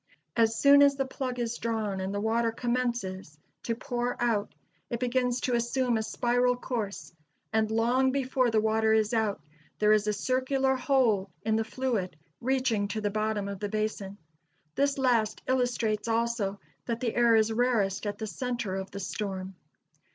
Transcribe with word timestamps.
As 0.35 0.55
soon 0.55 0.81
as 0.81 0.95
the 0.95 1.05
plug 1.05 1.37
is 1.37 1.59
drawn 1.59 2.01
and 2.01 2.11
the 2.11 2.19
water 2.19 2.51
commences 2.51 3.37
to 3.61 3.73
[Illustration: 3.73 3.85
RUINED 3.89 3.89
TOBACCO 3.91 3.95
WAREHOUSES.] 3.97 4.19
pour 4.19 4.29
out, 4.39 4.55
it 4.89 4.99
begins 4.99 5.41
to 5.41 5.53
assume 5.53 5.95
a 5.97 6.01
spiral 6.01 6.55
course; 6.55 7.13
and, 7.53 7.69
long 7.69 8.11
before 8.11 8.49
the 8.49 8.59
water 8.59 8.93
is 8.93 9.13
out, 9.13 9.39
there 9.77 9.91
is 9.93 10.07
a 10.07 10.13
circular 10.13 10.75
hole 10.75 11.29
in 11.45 11.55
the 11.55 11.63
fluid, 11.63 12.15
reaching 12.39 12.87
to 12.87 12.99
the 12.99 13.11
bottom 13.11 13.47
of 13.47 13.59
the 13.59 13.69
basin. 13.69 14.17
This 14.73 14.97
last 14.97 15.43
illustrates 15.47 16.07
also 16.07 16.59
that 16.87 16.99
the 16.99 17.13
air 17.15 17.35
is 17.35 17.53
rarest 17.53 18.07
at 18.07 18.17
the 18.17 18.25
center 18.25 18.77
of 18.77 18.89
the 18.89 18.99
storm. 18.99 19.53